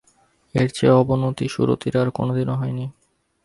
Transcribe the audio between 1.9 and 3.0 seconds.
আর কোনোদিন হয় নি।